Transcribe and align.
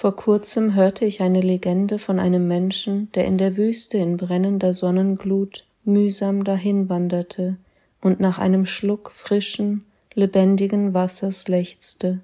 Vor 0.00 0.14
kurzem 0.14 0.76
hörte 0.76 1.04
ich 1.06 1.22
eine 1.22 1.40
Legende 1.40 1.98
von 1.98 2.20
einem 2.20 2.46
Menschen, 2.46 3.10
der 3.16 3.24
in 3.24 3.36
der 3.36 3.56
Wüste 3.56 3.98
in 3.98 4.16
brennender 4.16 4.72
Sonnenglut 4.72 5.66
mühsam 5.82 6.44
dahinwanderte 6.44 7.56
und 8.00 8.20
nach 8.20 8.38
einem 8.38 8.64
Schluck 8.64 9.10
frischen, 9.10 9.86
lebendigen 10.14 10.94
Wassers 10.94 11.48
lechzte, 11.48 12.20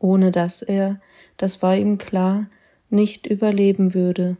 ohne 0.00 0.32
dass 0.32 0.60
er, 0.62 1.00
das 1.36 1.62
war 1.62 1.76
ihm 1.76 1.98
klar, 1.98 2.48
nicht 2.90 3.28
überleben 3.28 3.94
würde. 3.94 4.36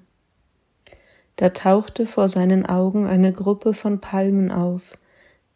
Da 1.37 1.51
tauchte 1.51 2.07
vor 2.07 2.29
seinen 2.29 2.67
Augen 2.67 3.07
eine 3.07 3.33
Gruppe 3.33 3.73
von 3.73 4.01
Palmen 4.01 4.51
auf, 4.51 4.99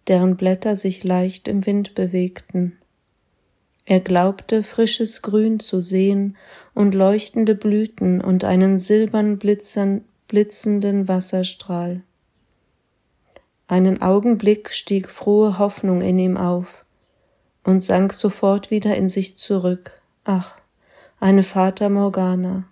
deren 0.06 0.36
Blätter 0.36 0.76
sich 0.76 1.02
leicht 1.02 1.48
im 1.48 1.66
Wind 1.66 1.96
bewegten. 1.96 2.78
Er 3.90 4.00
glaubte, 4.00 4.62
frisches 4.62 5.22
Grün 5.22 5.60
zu 5.60 5.80
sehen 5.80 6.36
und 6.74 6.94
leuchtende 6.94 7.54
Blüten 7.54 8.20
und 8.20 8.44
einen 8.44 8.78
silbern 8.78 9.38
blitzenden 9.38 11.08
Wasserstrahl. 11.08 12.02
Einen 13.66 14.02
Augenblick 14.02 14.74
stieg 14.74 15.08
frohe 15.08 15.58
Hoffnung 15.58 16.02
in 16.02 16.18
ihm 16.18 16.36
auf 16.36 16.84
und 17.64 17.82
sank 17.82 18.12
sofort 18.12 18.70
wieder 18.70 18.94
in 18.94 19.08
sich 19.08 19.38
zurück. 19.38 20.02
Ach, 20.24 20.56
eine 21.18 21.42
Fata 21.42 21.88
Morgana. 21.88 22.64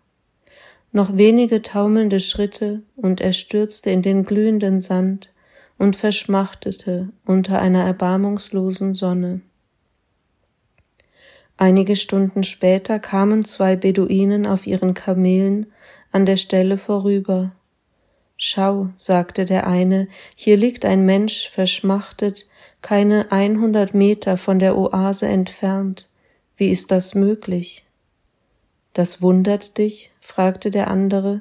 Noch 0.92 1.16
wenige 1.16 1.62
taumelnde 1.62 2.20
Schritte 2.20 2.82
und 2.94 3.22
er 3.22 3.32
stürzte 3.32 3.88
in 3.88 4.02
den 4.02 4.26
glühenden 4.26 4.82
Sand 4.82 5.32
und 5.78 5.96
verschmachtete 5.96 7.08
unter 7.24 7.58
einer 7.58 7.84
erbarmungslosen 7.84 8.92
Sonne. 8.92 9.40
Einige 11.58 11.96
Stunden 11.96 12.42
später 12.42 12.98
kamen 12.98 13.44
zwei 13.44 13.76
Beduinen 13.76 14.46
auf 14.46 14.66
ihren 14.66 14.92
Kamelen 14.92 15.72
an 16.12 16.26
der 16.26 16.36
Stelle 16.36 16.76
vorüber. 16.76 17.52
Schau, 18.36 18.90
sagte 18.96 19.46
der 19.46 19.66
eine, 19.66 20.08
hier 20.34 20.58
liegt 20.58 20.84
ein 20.84 21.06
Mensch 21.06 21.48
verschmachtet, 21.48 22.46
keine 22.82 23.32
einhundert 23.32 23.94
Meter 23.94 24.36
von 24.36 24.58
der 24.58 24.76
Oase 24.76 25.26
entfernt. 25.26 26.10
Wie 26.56 26.68
ist 26.68 26.90
das 26.90 27.14
möglich? 27.14 27.86
Das 28.92 29.22
wundert 29.22 29.78
dich? 29.78 30.10
fragte 30.20 30.70
der 30.70 30.88
andere. 30.88 31.40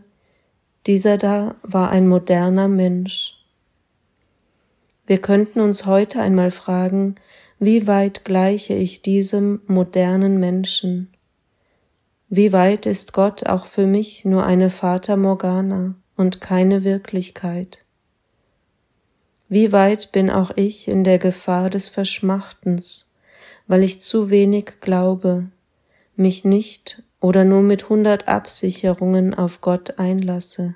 Dieser 0.88 1.18
da 1.18 1.56
war 1.64 1.90
ein 1.90 2.08
moderner 2.08 2.68
Mensch. 2.68 3.34
Wir 5.06 5.20
könnten 5.20 5.60
uns 5.60 5.86
heute 5.86 6.22
einmal 6.22 6.52
fragen, 6.52 7.16
wie 7.60 7.88
weit 7.88 8.26
gleiche 8.26 8.74
ich 8.74 9.02
diesem 9.02 9.62
modernen 9.68 10.40
Menschen? 10.40 11.10
Wie 12.28 12.52
weit 12.52 12.86
ist 12.86 13.14
Gott 13.14 13.46
auch 13.46 13.66
für 13.66 13.88
mich 13.88 14.26
nur 14.26 14.46
eine 14.46 14.70
Fata 14.70 15.16
Morgana 15.16 15.96
und 16.18 16.42
keine 16.42 16.84
Wirklichkeit? 16.84 17.80
Wie 19.48 19.72
weit 19.72 20.12
bin 20.12 20.30
auch 20.30 20.52
ich 20.58 20.90
in 20.90 21.06
der 21.06 21.18
Gefahr 21.18 21.70
des 21.70 21.88
Verschmachtens, 21.88 23.14
weil 23.68 23.84
ich 23.84 24.02
zu 24.02 24.30
wenig 24.30 24.82
glaube, 24.82 25.50
mich 26.18 26.44
nicht 26.44 27.04
oder 27.22 27.46
nur 27.46 27.62
mit 27.62 27.88
hundert 27.88 28.28
Absicherungen 28.28 29.34
auf 29.34 29.62
Gott 29.62 29.98
einlasse? 29.98 30.76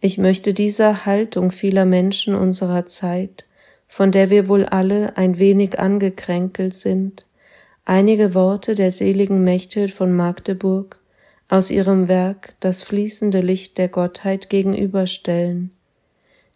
Ich 0.00 0.18
möchte 0.18 0.52
dieser 0.52 1.06
Haltung 1.06 1.52
vieler 1.52 1.86
Menschen 1.86 2.34
unserer 2.34 2.84
Zeit 2.84 3.46
von 3.92 4.10
der 4.10 4.30
wir 4.30 4.48
wohl 4.48 4.64
alle 4.64 5.18
ein 5.18 5.38
wenig 5.38 5.78
angekränkelt 5.78 6.74
sind, 6.74 7.26
einige 7.84 8.34
Worte 8.34 8.74
der 8.74 8.90
seligen 8.90 9.44
Mechthild 9.44 9.90
von 9.90 10.16
Magdeburg 10.16 10.98
aus 11.50 11.70
ihrem 11.70 12.08
Werk 12.08 12.54
Das 12.60 12.82
fließende 12.82 13.42
Licht 13.42 13.76
der 13.76 13.88
Gottheit 13.88 14.48
gegenüberstellen, 14.48 15.72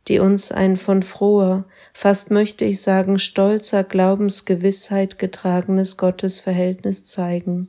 die 0.09 0.19
uns 0.19 0.51
ein 0.51 0.79
von 0.79 1.03
froher, 1.03 1.67
fast 1.93 2.31
möchte 2.31 2.65
ich 2.65 2.81
sagen 2.81 3.19
stolzer 3.19 3.85
Glaubensgewissheit 3.85 5.19
getragenes 5.19 5.99
Gottesverhältnis 5.99 7.05
zeigen. 7.05 7.69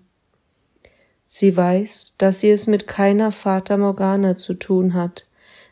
Sie 1.25 1.57
weiß, 1.57 2.15
dass 2.17 2.39
sie 2.39 2.51
es 2.51 2.67
mit 2.67 2.87
keiner 2.87 3.33
Fata 3.33 3.75
Morgana 3.75 4.37
zu 4.37 4.53
tun 4.53 4.93
hat, 4.93 5.25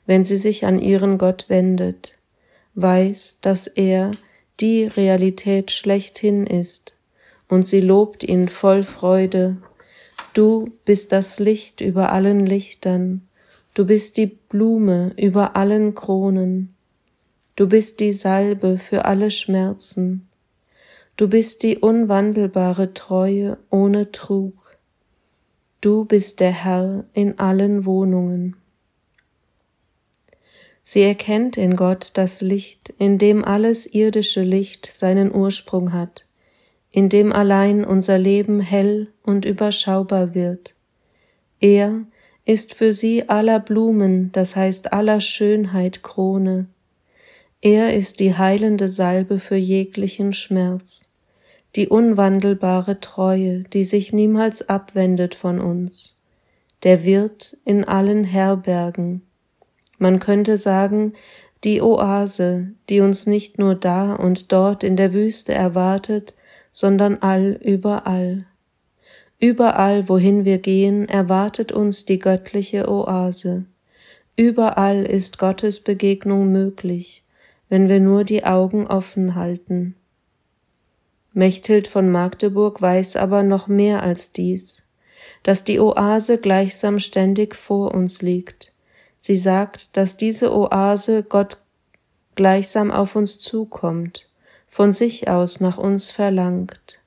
wenn 0.05 0.25
sie 0.25 0.35
sich 0.35 0.66
an 0.66 0.79
ihren 0.79 1.17
Gott 1.17 1.45
wendet, 1.47 2.14
weiß, 2.75 3.39
dass 3.41 3.67
er 3.67 4.11
die 4.59 4.85
Realität 4.85 5.71
schlechthin 5.71 6.45
ist, 6.45 6.97
und 7.47 7.67
sie 7.67 7.81
lobt 7.81 8.23
ihn 8.23 8.47
voll 8.47 8.83
Freude. 8.83 9.57
Du 10.33 10.71
bist 10.83 11.11
das 11.11 11.39
Licht 11.39 11.81
über 11.81 12.11
allen 12.11 12.45
Lichtern, 12.45 13.27
du 13.73 13.85
bist 13.85 14.17
die 14.17 14.27
Blume 14.27 15.11
über 15.17 15.55
allen 15.55 15.95
Kronen, 15.95 16.75
du 17.55 17.67
bist 17.67 17.99
die 17.99 18.13
Salbe 18.13 18.77
für 18.77 19.05
alle 19.05 19.31
Schmerzen, 19.31 20.27
du 21.17 21.29
bist 21.29 21.63
die 21.63 21.77
unwandelbare 21.77 22.93
Treue 22.93 23.57
ohne 23.69 24.11
Trug, 24.11 24.77
du 25.81 26.05
bist 26.05 26.39
der 26.39 26.51
Herr 26.51 27.05
in 27.13 27.39
allen 27.39 27.85
Wohnungen. 27.85 28.55
Sie 30.88 31.01
erkennt 31.01 31.57
in 31.57 31.75
Gott 31.75 32.12
das 32.13 32.41
Licht, 32.41 32.94
in 33.00 33.18
dem 33.18 33.44
alles 33.44 33.88
irdische 33.88 34.44
Licht 34.44 34.85
seinen 34.85 35.34
Ursprung 35.34 35.94
hat, 35.94 36.28
in 36.91 37.09
dem 37.09 37.34
allein 37.34 37.84
unser 37.84 38.19
Leben 38.19 38.59
hell 38.59 39.07
und 39.23 39.46
überschaubar 39.46 40.35
wird. 40.35 40.75
Er 41.59 42.01
ist 42.46 42.75
für 42.75 42.94
sie 42.94 43.28
aller 43.28 43.59
Blumen, 43.59 44.31
das 44.31 44.56
heißt 44.56 44.94
aller 44.94 45.22
Schönheit 45.22 46.03
Krone. 46.03 46.68
Er 47.62 47.96
ist 47.96 48.19
die 48.19 48.35
heilende 48.35 48.88
Salbe 48.88 49.40
für 49.40 49.56
jeglichen 49.56 50.34
Schmerz, 50.34 51.12
die 51.75 51.88
unwandelbare 51.88 53.00
Treue, 53.00 53.63
die 53.73 53.85
sich 53.85 54.13
niemals 54.13 54.69
abwendet 54.69 55.34
von 55.34 55.59
uns, 55.59 56.22
der 56.84 57.06
Wirt 57.06 57.57
in 57.66 57.84
allen 57.85 58.23
Herbergen, 58.23 59.23
man 59.97 60.19
könnte 60.19 60.57
sagen, 60.57 61.13
die 61.63 61.81
Oase, 61.81 62.72
die 62.89 63.01
uns 63.01 63.25
nicht 63.25 63.57
nur 63.57 63.75
da 63.75 64.13
und 64.13 64.51
dort 64.51 64.83
in 64.83 64.95
der 64.95 65.13
Wüste 65.13 65.53
erwartet, 65.53 66.35
sondern 66.72 67.17
all 67.22 67.59
überall. 67.63 68.45
Überall, 69.39 70.07
wohin 70.07 70.45
wir 70.45 70.59
gehen, 70.59 71.09
erwartet 71.09 71.72
uns 71.72 72.05
die 72.05 72.19
göttliche 72.19 72.89
Oase. 72.89 73.66
Überall 74.35 75.05
ist 75.05 75.38
Gottes 75.38 75.79
Begegnung 75.79 76.51
möglich, 76.51 77.23
wenn 77.69 77.89
wir 77.89 78.00
nur 78.00 78.23
die 78.23 78.44
Augen 78.44 78.88
offen 78.88 79.35
halten. 79.35 79.95
Mechthild 81.34 81.88
von 81.88 82.09
Magdeburg 82.11 82.81
weiß 82.81 83.16
aber 83.16 83.44
noch 83.44 83.67
mehr 83.67 84.03
als 84.03 84.31
dies, 84.31 84.84
dass 85.44 85.63
die 85.63 85.79
Oase 85.79 86.38
gleichsam 86.38 87.00
ständig 87.00 87.55
vor 87.55 87.94
uns 87.94 88.22
liegt, 88.22 88.72
Sie 89.25 89.37
sagt, 89.37 89.97
dass 89.97 90.17
diese 90.17 90.55
Oase 90.55 91.23
Gott 91.23 91.57
gleichsam 92.35 92.91
auf 92.91 93.15
uns 93.15 93.39
zukommt, 93.39 94.29
von 94.67 94.93
sich 94.93 95.27
aus 95.27 95.59
nach 95.59 95.79
uns 95.79 96.11
verlangt. 96.11 96.99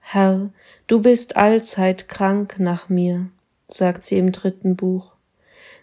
Herr, 0.00 0.50
du 0.88 1.02
bist 1.02 1.36
allzeit 1.36 2.08
krank 2.08 2.56
nach 2.58 2.88
mir, 2.88 3.28
sagt 3.68 4.04
sie 4.04 4.18
im 4.18 4.32
dritten 4.32 4.74
Buch. 4.74 5.14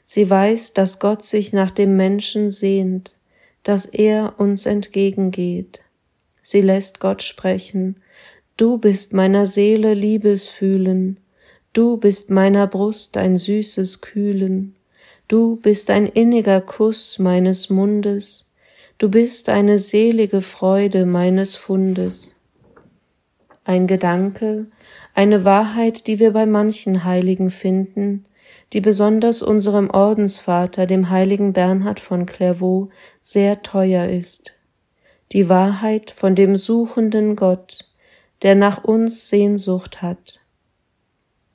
Sie 0.05 0.29
weiß, 0.29 0.73
dass 0.73 0.99
Gott 0.99 1.23
sich 1.23 1.53
nach 1.53 1.71
dem 1.71 1.95
Menschen 1.95 2.51
sehnt, 2.51 3.15
dass 3.63 3.85
er 3.85 4.33
uns 4.41 4.65
entgegengeht. 4.65 5.79
Sie 6.41 6.59
lässt 6.59 6.99
Gott 6.99 7.23
sprechen, 7.23 8.03
Du 8.57 8.79
bist 8.79 9.13
meiner 9.13 9.45
Seele 9.45 9.93
Liebesfühlen, 9.93 11.21
du 11.71 11.95
bist 11.95 12.29
meiner 12.31 12.67
Brust 12.67 13.15
ein 13.15 13.37
süßes 13.37 14.01
Kühlen, 14.01 14.75
Du 15.29 15.55
bist 15.55 15.89
ein 15.89 16.07
inniger 16.07 16.59
Kuss 16.59 17.17
meines 17.17 17.69
Mundes, 17.69 18.51
du 18.97 19.09
bist 19.09 19.47
eine 19.47 19.79
selige 19.79 20.41
Freude 20.41 21.05
meines 21.05 21.55
Fundes. 21.55 22.35
Ein 23.63 23.87
Gedanke, 23.87 24.67
eine 25.13 25.45
Wahrheit, 25.45 26.07
die 26.07 26.19
wir 26.19 26.33
bei 26.33 26.45
manchen 26.45 27.05
Heiligen 27.05 27.51
finden, 27.51 28.25
die 28.73 28.81
besonders 28.81 29.41
unserem 29.41 29.89
Ordensvater, 29.89 30.87
dem 30.87 31.09
heiligen 31.09 31.53
Bernhard 31.53 32.01
von 32.01 32.25
Clairvaux, 32.25 32.89
sehr 33.21 33.61
teuer 33.61 34.09
ist. 34.09 34.53
Die 35.31 35.47
Wahrheit 35.47 36.11
von 36.11 36.35
dem 36.35 36.57
suchenden 36.57 37.37
Gott, 37.37 37.89
der 38.41 38.55
nach 38.55 38.83
uns 38.83 39.29
Sehnsucht 39.29 40.01
hat. 40.01 40.41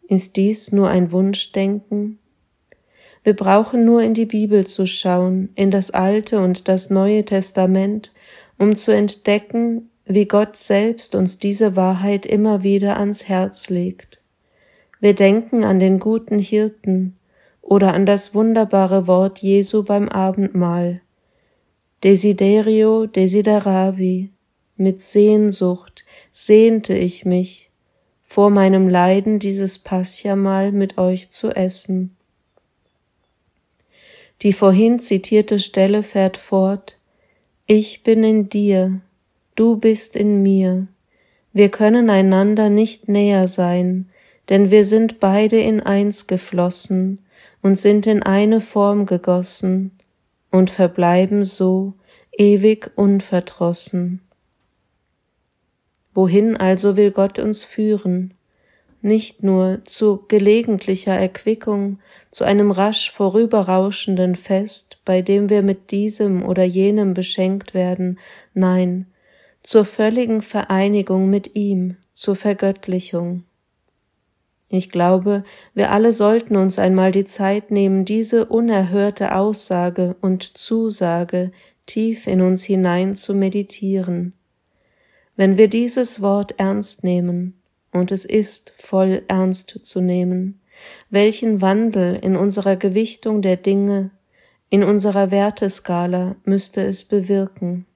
Ist 0.08 0.36
dies 0.36 0.72
nur 0.72 0.88
ein 0.88 1.12
Wunschdenken? 1.12 2.18
Wir 3.28 3.36
brauchen 3.36 3.84
nur 3.84 4.00
in 4.00 4.14
die 4.14 4.24
Bibel 4.24 4.66
zu 4.66 4.86
schauen, 4.86 5.50
in 5.54 5.70
das 5.70 5.90
Alte 5.90 6.40
und 6.40 6.66
das 6.66 6.88
Neue 6.88 7.26
Testament, 7.26 8.10
um 8.56 8.74
zu 8.74 8.90
entdecken, 8.90 9.90
wie 10.06 10.24
Gott 10.24 10.56
selbst 10.56 11.14
uns 11.14 11.38
diese 11.38 11.76
Wahrheit 11.76 12.24
immer 12.24 12.62
wieder 12.62 12.98
ans 12.98 13.28
Herz 13.28 13.68
legt. 13.68 14.18
Wir 14.98 15.14
denken 15.14 15.62
an 15.62 15.78
den 15.78 15.98
guten 15.98 16.38
Hirten 16.38 17.18
oder 17.60 17.92
an 17.92 18.06
das 18.06 18.34
wunderbare 18.34 19.06
Wort 19.06 19.40
Jesu 19.40 19.82
beim 19.82 20.08
Abendmahl. 20.08 21.02
Desiderio 22.04 23.04
desideravi, 23.04 24.32
mit 24.78 25.02
Sehnsucht 25.02 26.06
sehnte 26.32 26.96
ich 26.96 27.26
mich, 27.26 27.70
vor 28.22 28.48
meinem 28.48 28.88
Leiden 28.88 29.38
dieses 29.38 29.76
Paschamahl 29.76 30.72
mit 30.72 30.96
euch 30.96 31.28
zu 31.28 31.50
essen. 31.50 32.14
Die 34.42 34.52
vorhin 34.52 35.00
zitierte 35.00 35.58
Stelle 35.58 36.02
fährt 36.02 36.36
fort, 36.36 36.98
ich 37.66 38.02
bin 38.02 38.24
in 38.24 38.48
dir, 38.48 39.00
du 39.56 39.76
bist 39.76 40.16
in 40.16 40.42
mir, 40.42 40.86
wir 41.52 41.70
können 41.70 42.08
einander 42.08 42.70
nicht 42.70 43.08
näher 43.08 43.48
sein, 43.48 44.08
denn 44.48 44.70
wir 44.70 44.84
sind 44.84 45.18
beide 45.18 45.58
in 45.60 45.80
eins 45.80 46.26
geflossen 46.26 47.18
und 47.62 47.76
sind 47.76 48.06
in 48.06 48.22
eine 48.22 48.60
Form 48.60 49.06
gegossen 49.06 49.90
und 50.50 50.70
verbleiben 50.70 51.44
so 51.44 51.94
ewig 52.32 52.92
unverdrossen. 52.94 54.20
Wohin 56.14 56.56
also 56.56 56.96
will 56.96 57.10
Gott 57.10 57.38
uns 57.38 57.64
führen? 57.64 58.34
Nicht 59.00 59.44
nur 59.44 59.84
zu 59.84 60.24
gelegentlicher 60.26 61.16
Erquickung, 61.16 62.00
zu 62.30 62.44
einem 62.44 62.70
rasch 62.70 63.12
vorüberrauschenden 63.12 64.34
Fest, 64.34 64.98
bei 65.04 65.22
dem 65.22 65.50
wir 65.50 65.62
mit 65.62 65.92
diesem 65.92 66.42
oder 66.44 66.64
jenem 66.64 67.14
beschenkt 67.14 67.74
werden, 67.74 68.18
nein, 68.54 69.06
zur 69.62 69.84
völligen 69.84 70.40
Vereinigung 70.40 71.30
mit 71.30 71.54
ihm, 71.54 71.96
zur 72.12 72.34
Vergöttlichung. 72.34 73.44
Ich 74.68 74.90
glaube, 74.90 75.44
wir 75.74 75.92
alle 75.92 76.12
sollten 76.12 76.56
uns 76.56 76.78
einmal 76.78 77.10
die 77.10 77.24
Zeit 77.24 77.70
nehmen, 77.70 78.04
diese 78.04 78.46
unerhörte 78.46 79.34
Aussage 79.34 80.16
und 80.20 80.58
Zusage 80.58 81.52
tief 81.86 82.26
in 82.26 82.42
uns 82.42 82.64
hinein 82.64 83.14
zu 83.14 83.34
meditieren. 83.34 84.34
Wenn 85.36 85.56
wir 85.56 85.68
dieses 85.68 86.20
Wort 86.20 86.54
ernst 86.58 87.02
nehmen, 87.04 87.57
und 87.98 88.12
es 88.12 88.24
ist 88.24 88.72
voll 88.78 89.24
ernst 89.28 89.80
zu 89.82 90.00
nehmen, 90.00 90.60
welchen 91.10 91.60
Wandel 91.60 92.16
in 92.16 92.36
unserer 92.36 92.76
Gewichtung 92.76 93.42
der 93.42 93.56
Dinge, 93.56 94.10
in 94.70 94.82
unserer 94.84 95.30
Werteskala 95.30 96.36
müsste 96.44 96.82
es 96.82 97.04
bewirken. 97.04 97.86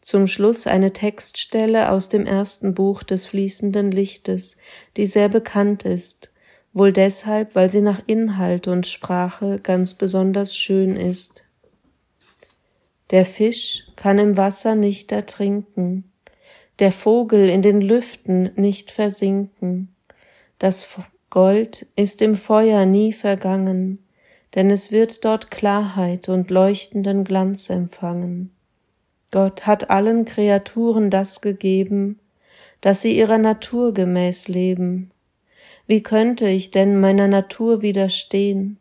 Zum 0.00 0.26
Schluss 0.26 0.66
eine 0.66 0.92
Textstelle 0.92 1.90
aus 1.90 2.08
dem 2.08 2.26
ersten 2.26 2.74
Buch 2.74 3.02
des 3.02 3.26
fließenden 3.26 3.92
Lichtes, 3.92 4.56
die 4.96 5.06
sehr 5.06 5.28
bekannt 5.28 5.84
ist, 5.84 6.30
wohl 6.72 6.92
deshalb, 6.92 7.54
weil 7.54 7.70
sie 7.70 7.82
nach 7.82 8.00
Inhalt 8.06 8.66
und 8.66 8.86
Sprache 8.86 9.60
ganz 9.62 9.94
besonders 9.94 10.56
schön 10.56 10.96
ist. 10.96 11.44
Der 13.10 13.24
Fisch 13.24 13.84
kann 13.94 14.18
im 14.18 14.36
Wasser 14.36 14.74
nicht 14.74 15.12
ertrinken, 15.12 16.11
der 16.78 16.92
Vogel 16.92 17.48
in 17.48 17.62
den 17.62 17.80
Lüften 17.80 18.50
nicht 18.56 18.90
versinken, 18.90 19.94
das 20.58 20.98
Gold 21.30 21.86
ist 21.96 22.22
im 22.22 22.34
Feuer 22.34 22.86
nie 22.86 23.12
vergangen, 23.12 23.98
denn 24.54 24.70
es 24.70 24.92
wird 24.92 25.24
dort 25.24 25.50
Klarheit 25.50 26.28
und 26.28 26.50
leuchtenden 26.50 27.24
Glanz 27.24 27.70
empfangen. 27.70 28.54
Gott 29.30 29.66
hat 29.66 29.90
allen 29.90 30.24
Kreaturen 30.24 31.10
das 31.10 31.40
gegeben, 31.40 32.20
dass 32.82 33.00
sie 33.00 33.16
ihrer 33.16 33.38
Natur 33.38 33.94
gemäß 33.94 34.48
leben. 34.48 35.10
Wie 35.86 36.02
könnte 36.02 36.48
ich 36.48 36.70
denn 36.70 37.00
meiner 37.00 37.28
Natur 37.28 37.82
widerstehen? 37.82 38.78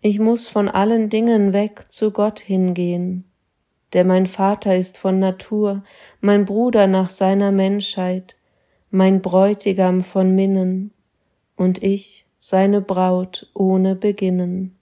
Ich 0.00 0.18
muss 0.18 0.48
von 0.48 0.68
allen 0.68 1.10
Dingen 1.10 1.52
weg 1.52 1.84
zu 1.90 2.10
Gott 2.10 2.40
hingehen. 2.40 3.24
Der 3.94 4.04
mein 4.04 4.26
Vater 4.26 4.76
ist 4.76 4.98
von 4.98 5.20
Natur, 5.20 5.84
mein 6.20 6.44
Bruder 6.44 6.86
nach 6.86 7.10
seiner 7.10 7.52
Menschheit, 7.52 8.36
mein 8.90 9.22
Bräutigam 9.22 10.02
von 10.02 10.34
Minnen, 10.34 10.92
und 11.56 11.82
ich 11.82 12.26
seine 12.38 12.80
Braut 12.80 13.50
ohne 13.54 13.94
Beginnen. 13.94 14.76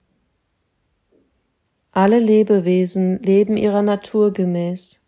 Alle 1.91 2.17
Lebewesen 2.17 3.21
leben 3.21 3.55
ihrer 3.55 3.83
Natur 3.83 4.33
gemäß, 4.33 5.05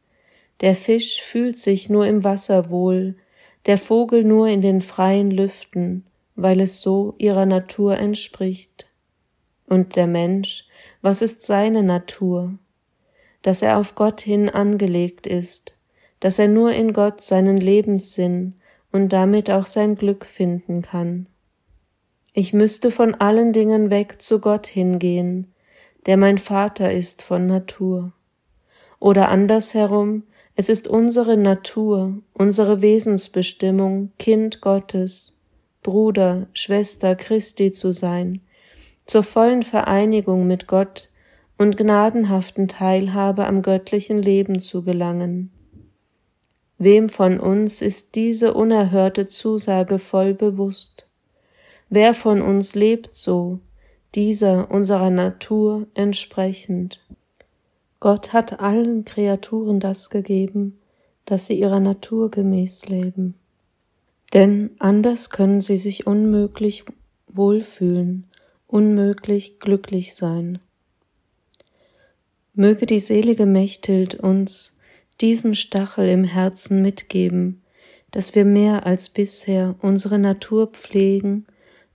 der 0.61 0.75
Fisch 0.75 1.21
fühlt 1.21 1.57
sich 1.57 1.89
nur 1.89 2.05
im 2.05 2.23
Wasser 2.23 2.69
wohl, 2.69 3.15
der 3.65 3.79
Vogel 3.79 4.23
nur 4.23 4.47
in 4.47 4.61
den 4.61 4.81
freien 4.81 5.31
Lüften, 5.31 6.05
weil 6.35 6.61
es 6.61 6.81
so 6.81 7.15
ihrer 7.17 7.45
Natur 7.45 7.97
entspricht. 7.97 8.87
Und 9.67 9.95
der 9.95 10.07
Mensch, 10.07 10.65
was 11.01 11.23
ist 11.23 11.41
seine 11.43 11.81
Natur? 11.81 12.59
Dass 13.45 13.61
er 13.61 13.77
auf 13.77 13.93
Gott 13.93 14.21
hin 14.21 14.49
angelegt 14.49 15.27
ist, 15.27 15.77
dass 16.19 16.39
er 16.39 16.47
nur 16.47 16.71
in 16.71 16.93
Gott 16.93 17.21
seinen 17.21 17.57
Lebenssinn 17.57 18.55
und 18.91 19.09
damit 19.09 19.51
auch 19.51 19.67
sein 19.67 19.93
Glück 19.93 20.25
finden 20.25 20.81
kann. 20.81 21.27
Ich 22.33 22.53
müsste 22.53 22.89
von 22.89 23.13
allen 23.13 23.53
Dingen 23.53 23.91
weg 23.91 24.19
zu 24.19 24.39
Gott 24.39 24.65
hingehen, 24.65 25.53
der 26.07 26.17
mein 26.17 26.39
Vater 26.39 26.91
ist 26.91 27.21
von 27.21 27.45
Natur. 27.45 28.13
Oder 28.99 29.29
andersherum, 29.29 30.23
es 30.55 30.67
ist 30.67 30.87
unsere 30.87 31.37
Natur, 31.37 32.17
unsere 32.33 32.81
Wesensbestimmung, 32.81 34.11
Kind 34.17 34.61
Gottes, 34.61 35.37
Bruder, 35.83 36.47
Schwester 36.53 37.13
Christi 37.13 37.71
zu 37.71 37.91
sein, 37.91 38.41
zur 39.05 39.21
vollen 39.21 39.61
Vereinigung 39.61 40.47
mit 40.47 40.65
Gott 40.65 41.09
und 41.57 41.77
gnadenhaften 41.77 42.67
Teilhabe 42.67 43.45
am 43.45 43.61
göttlichen 43.61 44.21
Leben 44.21 44.59
zu 44.59 44.83
gelangen. 44.83 45.51
Wem 46.77 47.07
von 47.07 47.39
uns 47.39 47.81
ist 47.81 48.15
diese 48.15 48.53
unerhörte 48.53 49.27
Zusage 49.27 49.97
voll 49.97 50.33
bewusst? 50.33 51.07
Wer 51.89 52.13
von 52.13 52.41
uns 52.41 52.75
lebt 52.75 53.15
so, 53.15 53.59
dieser 54.13 54.69
unserer 54.69 55.09
Natur 55.09 55.87
entsprechend? 55.93 56.99
Gott 58.01 58.33
hat 58.33 58.59
allen 58.59 59.05
Kreaturen 59.05 59.79
das 59.79 60.09
gegeben, 60.09 60.79
dass 61.23 61.47
sie 61.47 61.57
ihrer 61.59 61.79
Natur 61.79 62.29
gemäß 62.29 62.87
leben. 62.87 63.35
Denn 64.33 64.71
anders 64.79 65.29
können 65.29 65.61
sie 65.61 65.77
sich 65.77 66.05
unmöglich 66.05 66.83
wohlfühlen, 67.27 68.27
unmöglich 68.67 69.59
glücklich 69.59 70.13
sein. 70.13 70.59
Möge 72.55 72.85
die 72.85 72.99
selige 72.99 73.45
Mechthild 73.45 74.15
uns 74.15 74.77
diesen 75.21 75.55
Stachel 75.55 76.07
im 76.07 76.23
Herzen 76.23 76.81
mitgeben, 76.81 77.61
dass 78.11 78.33
wir 78.33 78.45
mehr 78.45 78.85
als 78.85 79.09
bisher 79.09 79.75
unsere 79.81 80.19
Natur 80.19 80.67
pflegen 80.67 81.45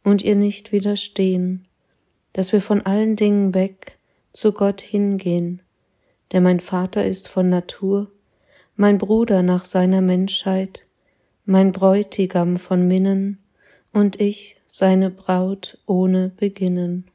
und 0.04 0.22
ihr 0.22 0.36
nicht 0.36 0.70
widerstehen, 0.70 1.66
dass 2.34 2.52
wir 2.52 2.60
von 2.60 2.82
allen 2.82 3.16
Dingen 3.16 3.54
weg 3.54 3.98
zu 4.32 4.52
Gott 4.52 4.82
hingehen, 4.82 5.62
der 6.32 6.42
mein 6.42 6.60
Vater 6.60 7.04
ist 7.04 7.28
von 7.28 7.48
Natur, 7.48 8.10
mein 8.76 8.98
Bruder 8.98 9.42
nach 9.42 9.64
seiner 9.64 10.02
Menschheit, 10.02 10.86
mein 11.44 11.72
Bräutigam 11.72 12.58
von 12.58 12.86
Minnen 12.86 13.38
und 13.92 14.20
ich 14.20 14.56
seine 14.66 15.10
Braut 15.10 15.78
ohne 15.86 16.28
Beginnen. 16.36 17.10